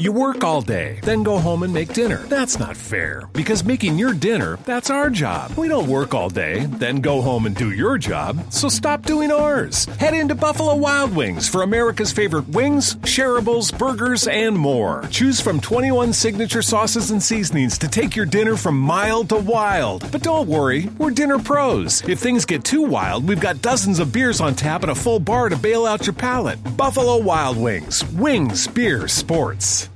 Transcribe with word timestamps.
You 0.00 0.12
work 0.12 0.44
all 0.44 0.60
day, 0.62 1.00
then 1.02 1.24
go 1.24 1.38
home 1.38 1.64
and 1.64 1.74
make 1.74 1.92
dinner. 1.92 2.18
That's 2.28 2.56
not 2.56 2.76
fair, 2.76 3.28
because 3.32 3.64
making 3.64 3.98
your 3.98 4.14
dinner, 4.14 4.56
that's 4.64 4.90
our 4.90 5.10
job. 5.10 5.50
We 5.56 5.66
don't 5.66 5.88
work 5.88 6.14
all 6.14 6.28
day, 6.28 6.66
then 6.66 7.00
go 7.00 7.20
home 7.20 7.46
and 7.46 7.56
do 7.56 7.72
your 7.72 7.98
job, 7.98 8.52
so 8.52 8.68
stop 8.68 9.04
doing 9.04 9.32
ours. 9.32 9.86
Head 9.98 10.14
into 10.14 10.36
Buffalo 10.36 10.76
Wild 10.76 11.16
Wings 11.16 11.48
for 11.48 11.62
America's 11.62 12.12
favorite 12.12 12.48
wings, 12.50 12.94
shareables, 12.98 13.76
burgers, 13.76 14.28
and 14.28 14.56
more. 14.56 15.02
Choose 15.10 15.40
from 15.40 15.60
21 15.60 16.12
signature 16.12 16.62
sauces 16.62 17.10
and 17.10 17.20
seasonings 17.20 17.76
to 17.78 17.88
take 17.88 18.14
your 18.14 18.26
dinner 18.26 18.56
from 18.56 18.78
mild 18.78 19.30
to 19.30 19.36
wild. 19.36 20.08
But 20.12 20.22
don't 20.22 20.46
worry, 20.46 20.88
we're 20.98 21.10
dinner 21.10 21.40
pros. 21.40 22.08
If 22.08 22.20
things 22.20 22.44
get 22.44 22.62
too 22.62 22.82
wild, 22.82 23.26
we've 23.28 23.40
got 23.40 23.62
dozens 23.62 23.98
of 23.98 24.12
beers 24.12 24.40
on 24.40 24.54
tap 24.54 24.82
and 24.82 24.92
a 24.92 24.94
full 24.94 25.18
bar 25.18 25.48
to 25.48 25.56
bail 25.56 25.86
out 25.86 26.06
your 26.06 26.14
palate. 26.14 26.60
Buffalo 26.76 27.20
Wild 27.20 27.56
Wings. 27.56 28.08
Wings, 28.12 28.68
beer, 28.68 29.08
sports. 29.08 29.87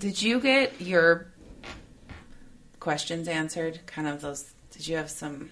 Did 0.00 0.20
you 0.22 0.40
get 0.40 0.80
your 0.80 1.26
questions 2.80 3.28
answered? 3.28 3.80
Kind 3.84 4.08
of 4.08 4.22
those. 4.22 4.50
Did 4.70 4.88
you 4.88 4.96
have 4.96 5.10
some 5.10 5.50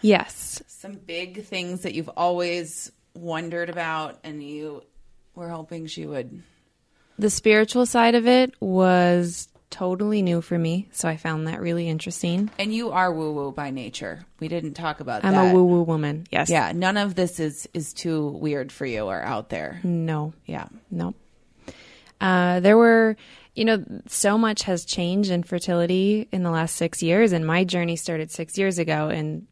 Yes. 0.00 0.62
some 0.66 0.94
big 0.94 1.44
things 1.44 1.82
that 1.82 1.94
you've 1.94 2.08
always 2.16 2.90
wondered 3.14 3.68
about, 3.68 4.18
and 4.24 4.42
you 4.42 4.82
were 5.34 5.50
hoping 5.50 5.86
she 5.86 6.06
would? 6.06 6.42
The 7.18 7.28
spiritual 7.28 7.84
side 7.84 8.14
of 8.14 8.26
it 8.26 8.54
was 8.58 9.48
totally 9.68 10.22
new 10.22 10.40
for 10.40 10.58
me, 10.58 10.88
so 10.92 11.08
I 11.08 11.18
found 11.18 11.48
that 11.48 11.60
really 11.60 11.88
interesting. 11.90 12.50
And 12.58 12.72
you 12.72 12.90
are 12.92 13.12
woo 13.12 13.32
woo 13.32 13.52
by 13.52 13.68
nature. 13.70 14.24
We 14.40 14.48
didn't 14.48 14.74
talk 14.74 15.00
about 15.00 15.20
that. 15.22 15.28
I'm 15.28 15.34
that. 15.34 15.52
a 15.52 15.54
woo 15.54 15.64
woo 15.64 15.82
woman. 15.82 16.26
Yes. 16.30 16.48
Yeah, 16.48 16.72
none 16.74 16.96
of 16.96 17.16
this 17.16 17.38
is 17.38 17.68
is 17.74 17.92
too 17.92 18.28
weird 18.28 18.72
for 18.72 18.86
you 18.86 19.04
or 19.04 19.20
out 19.20 19.50
there. 19.50 19.80
No. 19.82 20.32
Yeah. 20.46 20.68
No. 20.90 21.12
Uh, 22.20 22.60
there 22.60 22.76
were, 22.76 23.16
you 23.54 23.64
know, 23.64 23.84
so 24.06 24.38
much 24.38 24.62
has 24.62 24.84
changed 24.84 25.30
in 25.30 25.42
fertility 25.42 26.28
in 26.32 26.42
the 26.42 26.50
last 26.50 26.76
six 26.76 27.02
years, 27.02 27.32
and 27.32 27.46
my 27.46 27.64
journey 27.64 27.96
started 27.96 28.30
six 28.30 28.56
years 28.58 28.78
ago. 28.78 29.08
And 29.08 29.46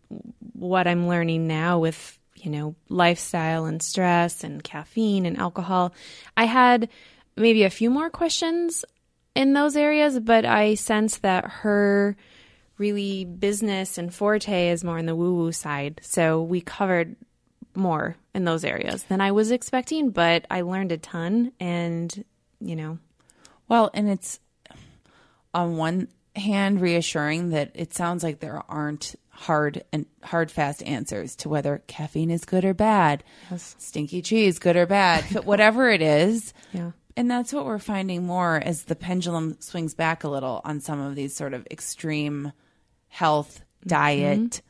what 0.53 0.87
I'm 0.87 1.09
learning 1.09 1.47
now 1.47 1.79
with, 1.79 2.19
you 2.37 2.51
know, 2.51 2.75
lifestyle 2.89 3.67
and 3.67 3.83
stress 3.83 4.45
and 4.45 4.63
caffeine 4.63 5.27
and 5.27 5.39
alcohol, 5.39 5.93
I 6.37 6.45
had 6.45 6.89
maybe 7.37 7.65
a 7.65 7.71
few 7.71 7.91
more 7.91 8.11
questions 8.11 8.85
in 9.35 9.53
those 9.53 9.77
areas, 9.77 10.21
but 10.21 10.45
I 10.45 10.75
sense 10.75 11.19
that 11.19 11.45
her 11.45 12.17
really 12.79 13.25
business 13.25 13.99
and 13.99 14.13
forte 14.15 14.69
is 14.69 14.85
more 14.85 14.99
on 14.99 15.07
the 15.07 15.15
woo 15.17 15.35
woo 15.35 15.53
side. 15.53 16.01
So 16.03 16.43
we 16.43 16.61
covered 16.61 17.17
more 17.75 18.17
in 18.35 18.45
those 18.45 18.65
areas 18.65 19.05
than 19.05 19.21
I 19.21 19.33
was 19.33 19.51
expecting, 19.51 20.11
but 20.11 20.47
I 20.51 20.61
learned 20.61 20.93
a 20.93 20.99
ton 20.99 21.53
and, 21.59 22.25
you 22.65 22.77
know, 22.77 22.99
Well, 23.69 23.91
and 23.95 24.09
it's 24.09 24.41
on 25.53 25.77
one 25.77 26.09
hand 26.37 26.81
reassuring 26.81 27.51
that 27.51 27.71
it 27.75 27.95
sounds 27.95 28.23
like 28.23 28.41
there 28.41 28.63
aren't 28.69 29.15
hard 29.31 29.85
and 29.93 30.07
hard 30.23 30.51
fast 30.51 30.83
answers 30.85 31.37
to 31.37 31.49
whether 31.49 31.83
caffeine 31.87 32.31
is 32.31 32.45
good 32.45 32.65
or 32.65 32.75
bad, 32.75 33.25
stinky 33.79 34.23
cheese 34.23 34.59
good 34.59 34.77
or 34.77 34.87
bad, 34.87 35.25
but 35.33 35.45
whatever 35.45 35.91
it 35.91 36.03
is. 36.03 36.53
Yeah. 36.73 36.93
And 37.17 37.31
that's 37.31 37.53
what 37.53 37.65
we're 37.65 37.79
finding 37.79 38.27
more 38.27 38.57
as 38.57 38.85
the 38.85 38.97
pendulum 38.97 39.57
swings 39.61 39.95
back 39.95 40.25
a 40.25 40.29
little 40.29 40.61
on 40.65 40.81
some 40.81 41.01
of 41.01 41.15
these 41.15 41.35
sort 41.35 41.55
of 41.55 41.67
extreme 41.71 42.53
health 43.09 43.61
mm-hmm. 43.81 43.89
diet 43.89 44.63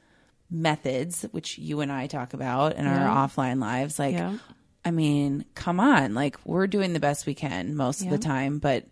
methods, 0.51 1.23
which 1.31 1.57
you 1.57 1.81
and 1.81 1.91
I 1.91 2.07
talk 2.07 2.35
about 2.35 2.77
in 2.77 2.87
our 2.87 3.09
offline 3.09 3.61
lives. 3.61 3.99
Like, 3.99 4.15
Yeah. 4.15 4.37
I 4.85 4.91
mean, 4.91 5.45
come 5.55 5.81
on. 5.81 6.15
Like, 6.15 6.37
we're 6.45 6.67
doing 6.67 6.93
the 6.93 7.01
best 7.01 7.27
we 7.27 7.35
can 7.35 7.75
most 7.75 8.03
of 8.03 8.11
the 8.11 8.19
time, 8.19 8.59
but 8.59 8.85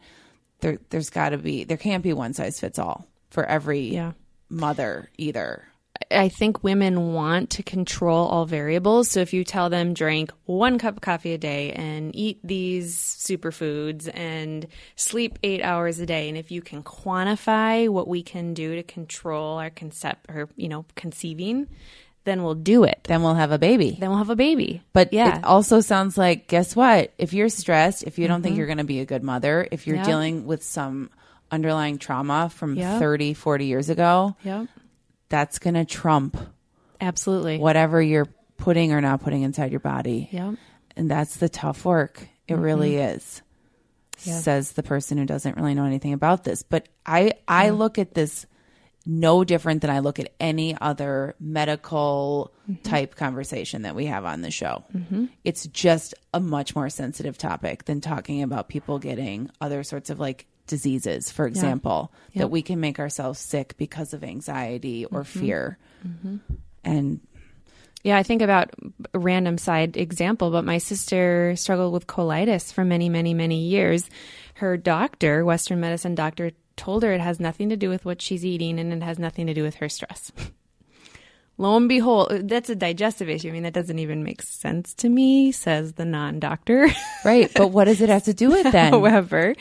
there, 0.60 0.78
there's 0.90 1.10
got 1.10 1.30
to 1.30 1.38
be, 1.38 1.64
there 1.64 1.76
can't 1.76 2.02
be 2.02 2.12
one 2.12 2.32
size 2.34 2.58
fits 2.60 2.78
all 2.78 3.06
for 3.30 3.44
every 3.44 3.88
Yeah. 3.88 4.12
mother 4.48 5.10
either. 5.18 5.64
I 6.10 6.30
think 6.30 6.64
women 6.64 7.12
want 7.12 7.50
to 7.50 7.62
control 7.62 8.26
all 8.26 8.44
variables. 8.44 9.10
So 9.10 9.20
if 9.20 9.32
you 9.32 9.44
tell 9.44 9.70
them 9.70 9.94
drink 9.94 10.32
one 10.46 10.78
cup 10.78 10.96
of 10.96 11.00
coffee 11.00 11.32
a 11.34 11.38
day 11.38 11.72
and 11.72 12.14
eat 12.16 12.40
these 12.42 12.96
superfoods 12.96 14.10
and 14.12 14.66
sleep 14.96 15.38
eight 15.42 15.62
hours 15.62 16.00
a 16.00 16.06
day, 16.06 16.28
and 16.28 16.36
if 16.36 16.50
you 16.50 16.60
can 16.62 16.82
quantify 16.82 17.88
what 17.88 18.08
we 18.08 18.22
can 18.22 18.52
do 18.54 18.74
to 18.76 18.82
control 18.82 19.58
our 19.58 19.70
concept 19.70 20.26
or 20.28 20.48
you 20.56 20.68
know 20.68 20.84
conceiving, 20.96 21.68
then 22.24 22.42
we'll 22.42 22.54
do 22.54 22.84
it. 22.84 23.00
Then 23.04 23.22
we'll 23.22 23.34
have 23.34 23.50
a 23.52 23.58
baby. 23.58 23.96
Then 23.98 24.08
we'll 24.10 24.18
have 24.18 24.30
a 24.30 24.36
baby. 24.36 24.82
But 24.92 25.12
yeah, 25.12 25.38
it 25.38 25.44
also 25.44 25.80
sounds 25.80 26.16
like, 26.16 26.46
guess 26.48 26.76
what? 26.76 27.12
If 27.18 27.32
you're 27.32 27.48
stressed, 27.48 28.04
if 28.04 28.18
you 28.18 28.28
don't 28.28 28.42
think 28.42 28.56
you're 28.56 28.66
going 28.66 28.78
to 28.78 28.84
be 28.84 29.00
a 29.00 29.04
good 29.04 29.22
mother, 29.22 29.66
if 29.70 29.86
you're 29.86 29.96
Yeah. 29.96 30.04
dealing 30.04 30.46
with 30.46 30.62
some 30.62 31.10
underlying 31.50 31.98
trauma 31.98 32.48
from 32.48 32.76
Yeah. 32.76 32.98
30, 32.98 33.34
40 33.34 33.66
years 33.66 33.90
ago, 33.90 34.36
yep, 34.44 34.68
that's 35.28 35.58
going 35.58 35.74
to 35.74 35.84
trump 35.84 36.36
absolutely. 37.00 37.58
whatever 37.58 38.00
you're 38.00 38.28
putting 38.56 38.92
or 38.92 39.00
not 39.00 39.22
putting 39.22 39.42
inside 39.42 39.70
your 39.70 39.80
body. 39.80 40.28
Yep. 40.30 40.54
And 40.96 41.10
that's 41.10 41.36
the 41.36 41.48
tough 41.48 41.84
work. 41.84 42.26
It 42.46 42.54
really 42.54 42.92
Mm-hmm. 42.92 43.16
is. 43.16 43.42
Says 44.18 44.72
the 44.72 44.84
person 44.84 45.18
who 45.18 45.24
doesn't 45.26 45.56
really 45.56 45.74
know 45.74 45.84
anything 45.84 46.12
about 46.12 46.44
this. 46.44 46.62
But 46.62 46.88
I 47.04 47.32
I 47.48 47.70
look 47.70 47.98
at 47.98 48.14
this 48.14 48.46
no 49.04 49.42
different 49.44 49.80
than 49.82 49.90
I 49.90 49.98
look 49.98 50.18
at 50.18 50.32
any 50.40 50.76
other 50.80 51.34
medical 51.40 52.52
Mm-hmm. 52.70 52.82
type 52.88 53.16
conversation 53.16 53.82
that 53.82 53.96
we 53.96 54.06
have 54.06 54.24
on 54.24 54.40
the 54.40 54.52
show. 54.52 54.84
It's 55.42 55.66
just 55.66 56.14
a 56.32 56.38
much 56.38 56.76
more 56.76 56.88
sensitive 56.88 57.36
topic 57.36 57.86
than 57.86 58.00
talking 58.00 58.40
about 58.44 58.68
people 58.68 59.00
getting 59.00 59.50
other 59.60 59.82
sorts 59.82 60.10
of 60.10 60.20
like 60.20 60.46
diseases, 60.68 61.28
for 61.32 61.48
example, 61.48 62.12
that 62.36 62.52
we 62.52 62.62
can 62.62 62.78
make 62.78 63.00
ourselves 63.00 63.40
sick 63.40 63.74
because 63.78 64.14
of 64.14 64.22
anxiety 64.22 65.04
or 65.06 65.22
Mm-hmm. 65.24 65.40
fear. 65.40 65.78
And 66.84 67.20
Yeah, 68.04 68.16
I 68.16 68.22
think 68.22 68.42
about 68.42 68.70
a 69.12 69.18
random 69.18 69.58
side 69.58 69.96
example, 69.96 70.52
but 70.52 70.64
my 70.64 70.78
sister 70.78 71.54
struggled 71.56 71.92
with 71.92 72.06
colitis 72.06 72.72
for 72.72 72.84
many, 72.84 73.08
many, 73.08 73.34
many 73.34 73.58
years. 73.64 74.08
Her 74.54 74.76
doctor, 74.76 75.44
Western 75.44 75.80
medicine 75.80 76.14
doctor, 76.14 76.52
told 76.76 77.02
her 77.02 77.12
it 77.12 77.20
has 77.20 77.40
nothing 77.40 77.68
to 77.68 77.76
do 77.76 77.88
with 77.88 78.04
what 78.04 78.22
she's 78.22 78.44
eating 78.44 78.78
and 78.78 78.92
it 78.92 79.02
has 79.02 79.18
nothing 79.18 79.46
to 79.46 79.54
do 79.54 79.62
with 79.62 79.76
her 79.76 79.88
stress. 79.88 80.32
Lo 81.58 81.76
and 81.76 81.88
behold, 81.88 82.48
that's 82.48 82.70
a 82.70 82.74
digestive 82.74 83.28
issue. 83.28 83.48
I 83.48 83.52
mean, 83.52 83.62
that 83.64 83.74
doesn't 83.74 83.98
even 83.98 84.24
make 84.24 84.42
sense 84.42 84.94
to 84.94 85.08
me, 85.08 85.52
says 85.52 85.92
the 85.92 86.04
non 86.04 86.40
doctor. 86.40 86.88
right, 87.24 87.50
but 87.54 87.68
what 87.68 87.84
does 87.84 88.00
it 88.00 88.08
have 88.08 88.24
to 88.24 88.34
do 88.34 88.50
with 88.50 88.72
then? 88.72 88.92
However, 88.92 89.54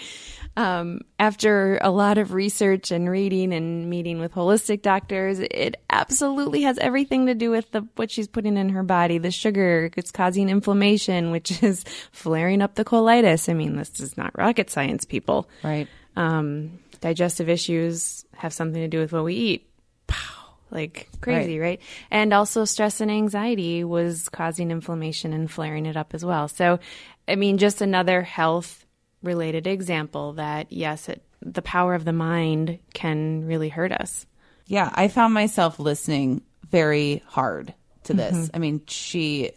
um, 0.58 1.02
after 1.20 1.78
a 1.82 1.92
lot 1.92 2.18
of 2.18 2.34
research 2.34 2.92
and 2.92 3.10
reading 3.10 3.54
and 3.54 3.90
meeting 3.90 4.20
with 4.20 4.34
holistic 4.34 4.82
doctors, 4.82 5.40
it 5.40 5.76
absolutely 5.90 6.64
has 6.64 6.78
everything 6.78 7.28
to 7.28 7.36
do 7.36 7.52
with 7.52 7.70
the, 7.72 7.88
what 7.96 8.10
she's 8.10 8.28
putting 8.28 8.58
in 8.58 8.70
her 8.70 8.84
body. 8.84 9.18
The 9.18 9.32
sugar, 9.32 9.90
it's 9.96 10.12
causing 10.12 10.50
inflammation, 10.50 11.32
which 11.32 11.62
is 11.64 11.84
flaring 12.12 12.62
up 12.62 12.76
the 12.76 12.86
colitis. 12.86 13.50
I 13.50 13.54
mean, 13.54 13.76
this 13.76 14.00
is 14.00 14.18
not 14.18 14.38
rocket 14.38 14.70
science, 14.70 15.06
people. 15.06 15.50
right. 15.64 15.88
Um, 16.18 16.80
digestive 17.02 17.50
issues 17.50 18.26
have 18.36 18.54
something 18.54 18.82
to 18.82 18.88
do 18.88 19.00
with 19.00 19.12
what 19.12 19.26
we 19.26 19.36
eat. 19.36 19.70
Pow, 20.08 20.54
like 20.70 21.10
crazy, 21.20 21.60
right. 21.60 21.82
And 22.10 22.34
also 22.34 22.64
stress 22.66 23.02
and 23.02 23.12
anxiety 23.12 23.84
was 23.84 24.30
causing 24.30 24.72
inflammation 24.72 25.34
and 25.34 25.52
flaring 25.52 25.86
it 25.86 25.98
up 25.98 26.14
as 26.14 26.24
well. 26.24 26.48
So, 26.48 26.80
I 27.28 27.36
mean, 27.36 27.58
just 27.58 27.82
another 27.82 28.22
health 28.22 28.86
related 29.22 29.68
example 29.68 30.34
that 30.34 30.72
yes, 30.72 31.10
it, 31.10 31.24
the 31.42 31.62
power 31.62 31.96
of 31.96 32.06
the 32.06 32.14
mind 32.14 32.80
can 32.94 33.46
really 33.46 33.70
hurt 33.70 33.92
us. 33.92 34.26
Yeah, 34.68 34.90
I 34.94 35.08
found 35.10 35.34
myself 35.34 35.80
listening 35.80 36.44
very 36.70 37.24
hard 37.28 37.74
to 38.04 38.14
this. 38.14 38.36
Mm-hmm. 38.36 38.56
I 38.56 38.60
mean, 38.60 38.82
she 38.88 39.52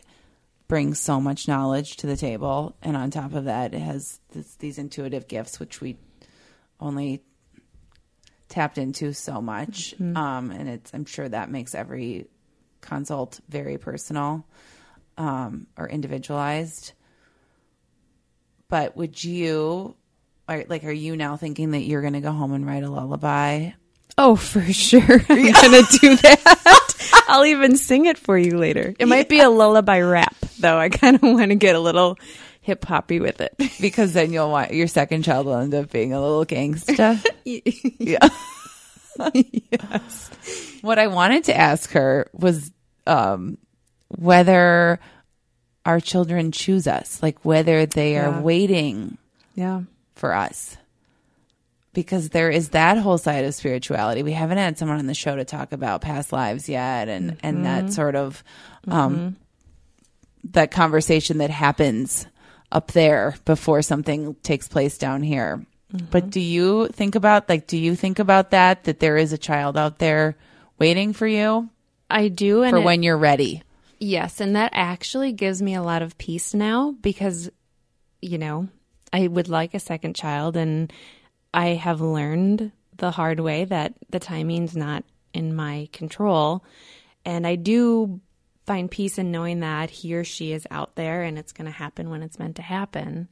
brings 0.67 0.99
so 0.99 1.21
much 1.21 1.47
knowledge 1.47 1.99
to 1.99 2.07
the 2.07 2.17
table, 2.17 2.75
and 2.83 2.97
on 2.97 3.11
top 3.11 3.35
of 3.35 3.45
that, 3.45 3.75
it 3.75 3.81
has 3.81 4.19
this, 4.33 4.57
these 4.57 4.79
intuitive 4.79 5.29
gifts, 5.29 5.61
which 5.61 5.81
we 5.81 5.97
only 6.81 7.23
tapped 8.49 8.79
into 8.79 9.13
so 9.13 9.41
much. 9.41 9.95
Um, 10.01 10.51
and 10.51 10.69
it's 10.69 10.93
I'm 10.95 11.05
sure 11.05 11.29
that 11.29 11.51
makes 11.51 11.75
every 11.75 12.27
consult 12.81 13.41
very 13.49 13.79
personal 13.79 14.45
um, 15.17 15.67
or 15.77 15.89
individualized. 15.89 16.93
But 18.69 18.97
would 18.97 19.23
you, 19.23 19.95
are, 20.49 20.65
like, 20.69 20.85
are 20.85 20.93
you 20.93 21.17
now 21.17 21.37
thinking 21.37 21.73
that 21.73 21.83
you're 21.83 22.01
going 22.01 22.15
to 22.15 22.21
go 22.21 22.33
home 22.33 22.53
and 22.53 22.67
write 22.67 22.83
a 22.83 22.91
lullaby? 22.91 23.71
Oh, 24.17 24.37
for 24.37 24.63
sure. 24.73 25.01
I'm 25.29 25.53
going 25.53 25.53
to 25.53 25.99
do 26.01 26.17
that. 26.23 27.25
I'll 27.29 27.47
even 27.47 27.77
sing 27.77 28.07
it 28.07 28.19
for 28.19 28.37
you 28.37 28.59
later. 28.59 28.95
It 28.99 29.09
might 29.09 29.29
be 29.29 29.41
a 29.41 29.51
lullaby 29.51 30.01
rap, 30.01 30.37
though. 30.59 30.79
I 30.79 30.89
kind 30.89 31.17
of 31.17 31.23
want 31.23 31.51
to 31.51 31.57
get 31.57 31.75
a 31.75 31.81
little 31.81 32.19
hip 32.65 32.85
hoppy 32.87 33.21
with 33.21 33.41
it. 33.43 33.55
because 33.81 34.15
then 34.15 34.33
you'll 34.33 34.51
want 34.51 34.73
your 34.73 34.87
second 34.89 35.23
child 35.23 35.45
will 35.47 35.57
end 35.57 35.75
up 35.75 35.91
being 35.91 36.13
a 36.15 36.21
little 36.21 36.47
gangsta. 36.47 37.23
yeah. 37.99 38.29
yes. 39.35 40.31
What 40.81 40.99
I 40.99 41.07
wanted 41.09 41.45
to 41.45 41.57
ask 41.57 41.91
her 41.93 42.29
was 42.33 42.73
um, 43.07 43.59
whether 44.09 44.99
our 45.85 46.01
children 46.01 46.53
choose 46.53 46.87
us, 46.87 47.23
like 47.23 47.45
whether 47.45 47.85
they 47.87 48.17
are 48.17 48.31
Yeah. 48.31 48.41
waiting 48.41 49.19
Yeah. 49.55 49.83
for 50.15 50.33
us 50.35 50.77
because 51.93 52.31
there 52.31 52.51
is 52.51 52.71
that 52.71 52.97
whole 52.99 53.19
side 53.19 53.45
of 53.45 53.55
spirituality. 53.55 54.23
We 54.23 54.33
haven't 54.33 54.57
had 54.59 54.79
someone 54.79 54.99
on 54.99 55.07
the 55.07 55.15
show 55.15 55.37
to 55.37 55.45
talk 55.45 55.73
about 55.73 56.01
past 56.01 56.33
lives 56.33 56.69
yet, 56.69 57.09
and 57.09 57.37
and 57.43 57.65
that 57.67 57.93
sort 57.93 58.17
of 58.17 58.43
um, 58.89 59.37
that 60.53 60.71
conversation 60.73 61.39
that 61.39 61.51
happens 61.51 62.27
up 62.73 62.93
there 62.93 63.35
before 63.45 63.83
something 63.83 64.35
takes 64.43 64.69
place 64.69 64.99
down 64.99 65.23
here. 65.23 65.65
But 66.11 66.31
do 66.31 66.41
you 66.41 66.89
think 66.89 67.15
about 67.15 67.49
like 67.49 67.69
do 67.69 67.79
you 67.79 67.95
think 67.95 68.19
about 68.19 68.51
that 68.51 68.85
that 68.85 68.99
there 68.99 69.17
is 69.17 69.33
a 69.33 69.39
child 69.39 69.77
out 69.77 69.99
there 69.99 70.37
waiting 70.77 71.13
for 71.13 71.27
you 71.27 71.71
I 72.11 72.29
do. 72.29 72.63
And 72.63 72.71
for 72.71 72.79
it- 72.79 72.85
when 72.85 73.03
you're 73.03 73.19
ready? 73.19 73.63
Yes, 73.99 74.41
and 74.41 74.57
that 74.57 74.73
actually 74.75 75.33
gives 75.33 75.63
me 75.63 75.75
a 75.75 75.83
lot 75.83 76.03
of 76.03 76.19
peace 76.19 76.53
now 76.53 76.95
because, 77.01 77.49
you 78.21 78.39
know, 78.39 78.69
I 79.13 79.29
would 79.29 79.49
like 79.49 79.73
a 79.73 79.81
second 79.81 80.15
child, 80.15 80.57
and 80.57 80.93
I 81.55 81.69
have 81.69 82.01
learned 82.01 82.73
the 82.97 83.13
hard 83.13 83.41
way 83.41 83.65
that 83.65 83.95
the 84.11 84.21
timing's 84.21 84.77
not 84.77 85.05
in 85.33 85.55
my 85.55 85.89
control. 85.93 86.65
And 87.25 87.47
I 87.47 87.55
do 87.55 88.21
find 88.67 88.91
peace 88.91 89.19
in 89.19 89.31
knowing 89.31 89.61
that 89.61 89.91
he 89.91 90.15
or 90.15 90.25
she 90.25 90.53
is 90.53 90.67
out 90.71 90.95
there 90.97 91.23
and 91.23 91.39
it's 91.39 91.53
going 91.53 91.67
to 91.67 91.71
happen 91.71 92.11
when 92.11 92.23
it's 92.23 92.39
meant 92.39 92.57
to 92.57 92.63
happen. 92.63 93.29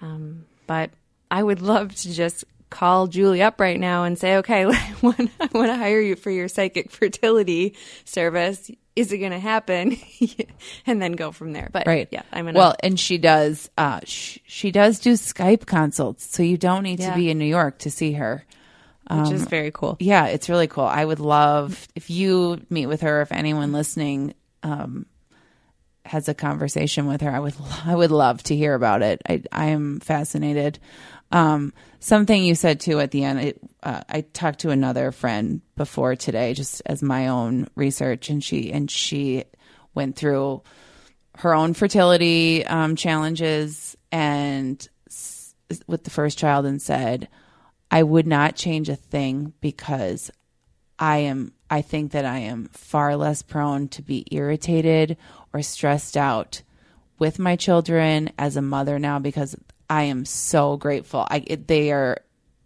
Um, 0.00 0.44
but 0.66 0.90
I 1.30 1.42
would 1.42 1.60
love 1.62 1.94
to 1.94 2.12
just 2.12 2.44
call 2.70 3.08
Julie 3.08 3.42
up 3.42 3.58
right 3.60 3.78
now 3.80 4.04
and 4.04 4.16
say, 4.18 4.36
okay, 4.36 4.64
I 4.68 4.94
want, 5.02 5.30
I 5.40 5.48
want 5.52 5.68
to 5.68 5.76
hire 5.76 6.00
you 6.00 6.14
for 6.16 6.30
your 6.30 6.46
psychic 6.48 6.90
fertility 6.90 7.74
service. 8.04 8.70
Is 8.96 9.12
it 9.12 9.18
going 9.18 9.32
to 9.32 9.38
happen? 9.40 9.96
and 10.86 11.00
then 11.02 11.12
go 11.12 11.32
from 11.32 11.52
there. 11.52 11.68
But 11.72 11.86
Right. 11.86 12.08
yeah, 12.10 12.22
I'm 12.32 12.44
going 12.44 12.54
to. 12.54 12.58
Well, 12.58 12.74
and 12.82 12.98
she 12.98 13.18
does. 13.18 13.70
Uh, 13.78 14.00
sh- 14.04 14.38
she 14.46 14.70
does 14.70 14.98
do 15.00 15.14
Skype 15.14 15.66
consults, 15.66 16.26
so 16.34 16.42
you 16.42 16.56
don't 16.58 16.82
need 16.84 17.00
Yeah. 17.00 17.10
to 17.10 17.16
be 17.16 17.30
in 17.30 17.38
New 17.38 17.44
York 17.46 17.78
to 17.78 17.90
see 17.90 18.12
her. 18.12 18.44
which 19.10 19.32
is 19.32 19.44
very 19.46 19.72
cool. 19.72 19.96
Yeah, 19.98 20.26
it's 20.26 20.48
really 20.48 20.68
cool. 20.68 20.84
I 20.84 21.04
would 21.04 21.18
love 21.18 21.88
if 21.96 22.10
you 22.10 22.60
meet 22.70 22.86
with 22.86 23.00
her. 23.00 23.22
If 23.22 23.32
anyone 23.32 23.72
listening 23.72 24.34
um, 24.62 25.06
has 26.04 26.28
a 26.28 26.34
conversation 26.34 27.06
with 27.06 27.20
her, 27.20 27.30
I 27.30 27.38
would 27.40 27.54
I 27.84 27.94
would 27.94 28.10
love 28.10 28.42
to 28.44 28.56
hear 28.56 28.74
about 28.74 29.02
it. 29.02 29.22
I 29.28 29.42
I 29.52 29.66
am 29.66 30.00
fascinated. 30.00 30.78
Um, 31.32 31.72
something 32.00 32.42
you 32.42 32.56
said 32.56 32.80
too 32.80 32.98
at 32.98 33.12
the 33.12 33.22
end. 33.22 33.40
It, 33.40 33.60
uh, 33.82 34.00
I 34.08 34.22
talked 34.22 34.60
to 34.60 34.70
another 34.70 35.12
friend 35.12 35.60
before 35.76 36.16
today, 36.16 36.54
just 36.54 36.82
as 36.86 37.02
my 37.02 37.28
own 37.28 37.68
research, 37.76 38.30
and 38.30 38.42
she 38.42 38.72
and 38.72 38.90
she 38.90 39.44
went 39.94 40.16
through 40.16 40.62
her 41.36 41.54
own 41.54 41.72
fertility 41.74 42.66
um, 42.66 42.96
challenges 42.96 43.96
and 44.10 44.86
s- 45.08 45.54
with 45.86 46.04
the 46.04 46.10
first 46.10 46.36
child 46.36 46.66
and 46.66 46.82
said, 46.82 47.28
I 47.90 48.02
would 48.02 48.26
not 48.26 48.56
change 48.56 48.88
a 48.88 48.96
thing 48.96 49.52
because 49.60 50.30
I 50.98 51.18
am 51.18 51.52
I 51.70 51.82
think 51.82 52.12
that 52.12 52.24
I 52.24 52.38
am 52.38 52.68
far 52.72 53.16
less 53.16 53.42
prone 53.42 53.88
to 53.88 54.02
be 54.02 54.26
irritated 54.30 55.16
or 55.54 55.62
stressed 55.62 56.16
out 56.16 56.62
with 57.18 57.38
my 57.38 57.54
children 57.56 58.30
as 58.38 58.56
a 58.56 58.62
mother 58.62 58.98
now 58.98 59.18
because 59.20 59.54
I 59.88 60.04
am 60.04 60.24
so 60.24 60.76
grateful. 60.76 61.26
I 61.30 61.44
it, 61.46 61.68
they 61.68 61.92
are 61.92 62.18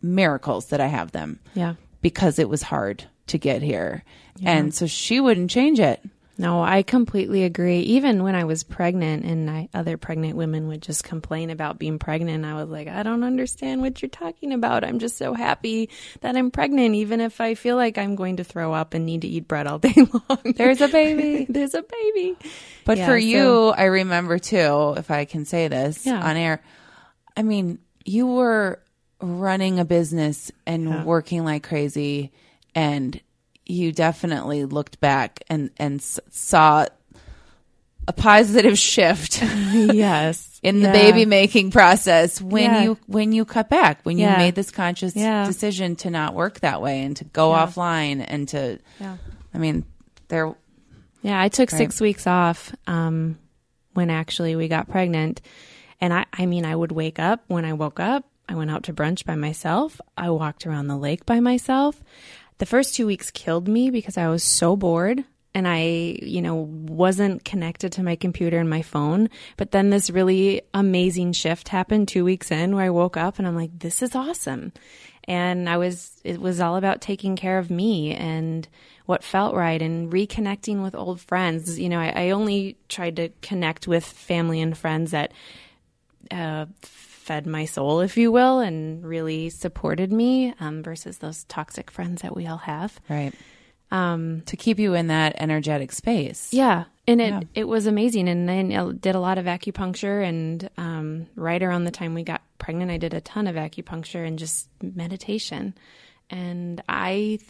miracles 0.02 0.66
that 0.66 0.80
I 0.80 0.86
have 0.86 1.12
them 1.12 1.40
Yeah. 1.54 1.74
because 2.02 2.38
it 2.38 2.48
was 2.48 2.62
hard 2.62 3.04
to 3.28 3.38
get 3.38 3.62
here. 3.62 4.04
And 4.44 4.74
so 4.74 4.86
she 4.86 5.20
wouldn't 5.20 5.50
change 5.50 5.78
it. 5.80 6.02
No, 6.36 6.60
I 6.62 6.82
completely 6.82 7.44
agree. 7.44 7.78
Even 7.80 8.24
when 8.24 8.34
I 8.34 8.42
was 8.42 8.64
pregnant 8.64 9.24
and 9.24 9.48
I, 9.48 9.68
other 9.72 9.96
pregnant 9.96 10.36
women 10.36 10.66
would 10.66 10.82
just 10.82 11.04
complain 11.04 11.48
about 11.50 11.78
being 11.78 12.00
pregnant, 12.00 12.44
I 12.44 12.54
was 12.54 12.68
like, 12.68 12.88
I 12.88 13.04
don't 13.04 13.22
understand 13.22 13.80
what 13.82 14.02
you're 14.02 14.08
talking 14.08 14.52
about. 14.52 14.82
I'm 14.82 14.98
just 14.98 15.16
so 15.16 15.32
happy 15.34 15.90
that 16.22 16.36
I'm 16.36 16.50
pregnant, 16.50 16.96
even 16.96 17.20
if 17.20 17.40
I 17.40 17.54
feel 17.54 17.76
like 17.76 17.98
I'm 17.98 18.16
going 18.16 18.38
to 18.38 18.44
throw 18.44 18.72
up 18.72 18.94
and 18.94 19.06
need 19.06 19.20
to 19.22 19.28
eat 19.28 19.46
bread 19.46 19.68
all 19.68 19.78
day 19.78 19.94
long. 20.28 20.38
There's 20.56 20.80
a 20.80 20.88
baby. 20.88 21.46
There's 21.48 21.74
a 21.74 21.82
baby. 21.82 22.36
But 22.84 22.98
Yeah, 22.98 23.06
for 23.06 23.12
so- 23.20 23.24
you, 23.26 23.68
I 23.68 23.84
remember 23.84 24.40
too, 24.40 24.94
if 24.96 25.12
I 25.12 25.26
can 25.26 25.44
say 25.44 25.68
this 25.68 26.04
Yeah. 26.04 26.20
on 26.20 26.36
air, 26.36 26.60
I 27.36 27.42
mean, 27.44 27.78
you 28.04 28.26
were 28.26 28.80
running 29.20 29.78
a 29.78 29.84
business 29.84 30.50
and 30.66 31.04
working 31.04 31.44
like 31.44 31.62
crazy, 31.62 32.32
and 32.74 33.20
you 33.66 33.92
definitely 33.92 34.64
looked 34.64 35.00
back 35.00 35.40
and 35.48 35.70
and 35.78 36.00
saw 36.02 36.86
a 38.06 38.12
positive 38.12 38.78
shift 38.78 39.42
yes. 39.72 40.60
in 40.62 40.80
the 40.80 40.88
Yeah. 40.88 40.92
baby 40.92 41.24
making 41.24 41.70
process 41.70 42.40
when 42.40 42.64
Yeah. 42.64 42.82
you 42.82 42.98
when 43.06 43.32
you 43.32 43.44
cut 43.46 43.70
back 43.70 44.00
when 44.02 44.18
you 44.18 44.26
made 44.26 44.54
this 44.54 44.70
conscious 44.70 45.16
Yeah. 45.16 45.46
decision 45.46 45.96
to 45.96 46.10
not 46.10 46.34
work 46.34 46.60
that 46.60 46.82
way 46.82 47.02
and 47.02 47.16
to 47.16 47.24
go 47.24 47.50
offline 47.52 48.22
and 48.26 48.46
to 48.48 48.78
Yeah. 49.00 49.16
I 49.54 49.58
mean 49.58 49.84
there 50.28 50.54
Yeah, 51.22 51.40
I 51.40 51.48
took 51.48 51.70
six 51.70 52.00
weeks 52.00 52.26
off 52.26 52.74
um, 52.86 53.38
when 53.94 54.10
actually 54.10 54.56
we 54.56 54.68
got 54.68 54.88
pregnant. 54.90 55.40
And 56.00 56.12
I, 56.12 56.26
I 56.34 56.44
mean, 56.44 56.66
I 56.66 56.76
would 56.76 56.92
wake 56.92 57.18
up 57.18 57.44
when 57.46 57.64
I 57.64 57.72
woke 57.72 57.98
up. 58.00 58.24
I 58.46 58.56
went 58.56 58.70
out 58.70 58.82
to 58.84 58.92
brunch 58.92 59.24
by 59.24 59.36
myself. 59.36 60.00
I 60.18 60.28
walked 60.30 60.66
around 60.66 60.88
the 60.88 60.98
lake 60.98 61.24
by 61.24 61.40
myself. 61.40 62.02
The 62.58 62.66
first 62.66 62.94
two 62.94 63.06
weeks 63.06 63.30
killed 63.30 63.68
me 63.68 63.90
because 63.90 64.16
I 64.16 64.28
was 64.28 64.44
so 64.44 64.76
bored 64.76 65.24
and 65.54 65.68
I, 65.68 66.18
you 66.20 66.42
know, 66.42 66.54
wasn't 66.54 67.44
connected 67.44 67.92
to 67.92 68.02
my 68.02 68.16
computer 68.16 68.58
and 68.58 68.68
my 68.68 68.82
phone. 68.82 69.30
But 69.56 69.70
then 69.70 69.90
this 69.90 70.10
really 70.10 70.62
amazing 70.72 71.32
shift 71.32 71.68
happened 71.68 72.08
two 72.08 72.24
weeks 72.24 72.50
in 72.50 72.74
where 72.74 72.84
I 72.84 72.90
woke 72.90 73.16
up 73.16 73.38
and 73.38 73.46
I'm 73.46 73.56
like, 73.56 73.78
this 73.78 74.02
is 74.02 74.16
awesome. 74.16 74.72
And 75.26 75.68
I 75.68 75.76
was, 75.76 76.20
it 76.24 76.40
was 76.40 76.60
all 76.60 76.76
about 76.76 77.00
taking 77.00 77.36
care 77.36 77.58
of 77.58 77.70
me 77.70 78.14
and 78.14 78.68
what 79.06 79.22
felt 79.22 79.54
right 79.54 79.80
and 79.80 80.12
reconnecting 80.12 80.82
with 80.82 80.94
old 80.94 81.20
friends. 81.20 81.78
You 81.78 81.88
know, 81.88 82.00
I, 82.00 82.08
I 82.26 82.30
only 82.30 82.76
tried 82.88 83.16
to 83.16 83.30
connect 83.40 83.86
with 83.86 84.04
family 84.04 84.60
and 84.60 84.76
friends 84.76 85.12
that 85.12 85.32
uh, 86.30 86.66
fed 86.82 87.46
my 87.46 87.64
soul, 87.64 88.00
if 88.00 88.16
you 88.16 88.30
will, 88.32 88.60
and 88.60 89.04
really 89.04 89.50
supported 89.50 90.12
me 90.12 90.54
um, 90.60 90.82
versus 90.82 91.18
those 91.18 91.44
toxic 91.44 91.90
friends 91.90 92.22
that 92.22 92.34
we 92.36 92.46
all 92.46 92.58
have. 92.58 93.00
right 93.08 93.34
um 93.90 94.40
to 94.46 94.56
keep 94.56 94.78
you 94.78 94.94
in 94.94 95.08
that 95.08 95.34
energetic 95.36 95.92
space 95.92 96.48
Yeah, 96.52 96.84
and 97.06 97.20
it 97.20 97.48
it 97.54 97.68
was 97.68 97.86
amazing. 97.86 98.28
And 98.28 98.48
then 98.48 98.72
I 98.72 98.92
did 98.92 99.14
a 99.14 99.20
lot 99.20 99.36
of 99.36 99.44
acupuncture, 99.44 100.26
and 100.26 100.68
um, 100.78 101.26
right 101.36 101.62
around 101.62 101.84
the 101.84 101.90
time 101.90 102.14
we 102.14 102.22
got 102.24 102.40
pregnant, 102.58 102.90
I 102.90 102.96
did 102.96 103.12
a 103.12 103.20
ton 103.20 103.46
of 103.46 103.56
acupuncture 103.56 104.26
and 104.26 104.38
just 104.38 104.68
meditation. 104.82 105.74
And 106.30 106.82
I 106.88 107.38
th- 107.38 107.42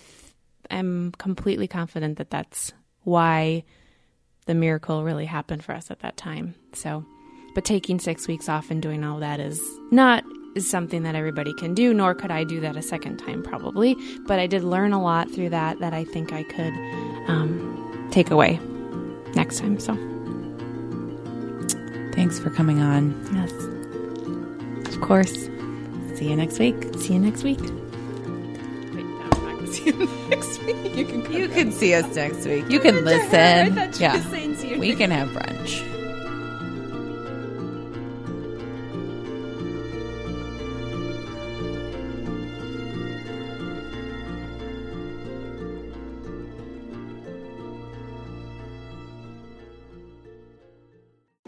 am 0.70 1.12
completely 1.18 1.68
confident 1.68 2.18
that 2.18 2.30
that's 2.30 2.72
why 3.04 3.62
the 4.46 4.54
miracle 4.54 5.04
really 5.04 5.26
happened 5.26 5.62
for 5.64 5.72
us 5.72 5.90
at 5.90 6.00
that 6.00 6.16
time. 6.16 6.56
So, 6.72 7.04
but 7.54 7.64
taking 7.64 7.98
six 7.98 8.26
weeks 8.28 8.48
off 8.48 8.70
and 8.70 8.82
doing 8.82 9.04
all 9.04 9.18
that 9.20 9.40
is 9.40 9.60
not 9.90 10.24
something 10.58 11.02
that 11.02 11.14
everybody 11.14 11.52
can 11.54 11.74
do, 11.74 11.92
nor 11.92 12.14
could 12.14 12.30
I 12.30 12.44
do 12.44 12.60
that 12.60 12.76
a 12.76 12.82
second 12.82 13.16
time 13.18 13.42
probably. 13.42 13.96
But 14.26 14.38
I 14.38 14.46
did 14.46 14.62
learn 14.62 14.92
a 14.92 15.02
lot 15.02 15.30
through 15.30 15.50
that 15.50 15.78
that 15.80 15.92
I 15.92 16.04
think 16.04 16.32
I 16.32 16.42
could 16.44 16.72
um, 17.28 18.08
take 18.12 18.30
away 18.30 18.60
next 19.34 19.58
time. 19.60 19.78
So, 19.80 19.94
thanks 22.14 22.38
for 22.38 22.50
coming 22.50 22.80
on 22.80 23.14
yes, 23.34 24.94
of 24.94 25.00
course. 25.00 25.32
see 26.16 26.28
you 26.30 26.36
next 26.36 26.58
week 26.60 26.76
See 26.98 27.14
you 27.14 27.18
next 27.18 27.42
week. 27.42 27.60
Wait, 27.60 29.04
I'm 29.04 29.58
not 29.60 29.68
see 29.68 29.86
you 29.86 30.08
next 30.30 30.62
week. 30.62 30.76
You 30.96 31.04
can. 31.04 31.32
you 31.32 31.48
can 31.48 31.72
see 31.72 31.92
us 31.94 32.14
next 32.14 32.46
week 32.46 32.64
you 32.70 32.78
can 32.78 33.04
listen 33.04 33.34
I 33.34 33.70
thought 33.70 33.94
you 33.96 34.00
yeah 34.02 34.16
were 34.16 34.30
saying 34.30 34.54
see 34.56 34.70
you 34.74 34.78
we 34.78 34.94
can 34.94 35.10
have 35.10 35.28
brunch 35.30 35.53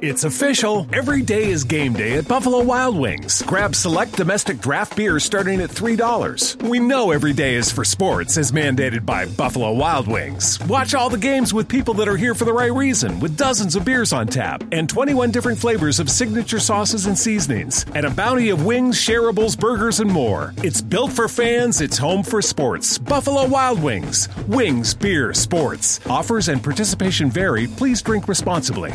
It's 0.09 0.23
official. 0.23 0.87
Every 0.93 1.21
day 1.21 1.51
is 1.51 1.65
game 1.65 1.93
day 1.93 2.13
at 2.13 2.29
Buffalo 2.29 2.63
Wild 2.63 2.97
Wings. 2.97 3.43
Grab 3.43 3.75
select 3.75 4.17
domestic 4.17 4.61
draft 4.61 4.95
beers 4.97 5.25
starting 5.25 5.61
at 5.61 5.71
$3. 5.71 6.63
We 6.63 6.79
know 6.79 7.11
every 7.11 7.33
day 7.33 7.57
is 7.57 7.73
for 7.73 7.85
sports, 7.85 8.39
as 8.39 8.53
mandated 8.53 9.05
by 9.05 9.27
Buffalo 9.27 9.73
Wild 9.73 10.07
Wings. 10.07 10.61
Watch 10.69 10.95
all 10.95 11.11
the 11.11 11.19
games 11.19 11.53
with 11.53 11.69
people 11.69 11.93
that 11.95 12.07
are 12.07 12.17
here 12.17 12.35
for 12.35 12.45
the 12.45 12.53
right 12.53 12.73
reason, 12.73 13.19
with 13.19 13.37
dozens 13.37 13.75
of 13.75 13.85
beers 13.85 14.13
on 14.13 14.29
tap 14.29 14.63
and 14.71 14.89
21 14.89 15.33
different 15.33 15.59
flavors 15.59 15.99
of 15.99 16.09
signature 16.09 16.61
sauces 16.61 17.07
and 17.07 17.19
seasonings, 17.19 17.85
and 17.97 18.07
a 18.07 18.11
bounty 18.11 18.51
of 18.51 18.65
wings, 18.65 18.97
shareables, 18.97 19.59
burgers, 19.59 19.99
and 19.99 20.11
more. 20.11 20.55
It's 20.59 20.81
built 20.81 21.13
for 21.13 21.27
fans, 21.27 21.81
it's 21.81 21.99
home 21.99 22.23
for 22.23 22.41
sports. 22.41 22.97
Buffalo 22.97 23.45
Wild 23.49 23.83
Wings. 23.83 24.29
Wings, 24.47 24.95
beer, 24.95 25.35
sports. 25.35 25.99
Offers 26.07 26.49
and 26.49 26.63
participation 26.63 27.29
vary. 27.29 27.67
Please 27.67 28.03
drink 28.03 28.29
responsibly. 28.29 28.95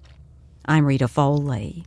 I'm 0.65 0.85
Rita 0.85 1.07
Foley. 1.07 1.85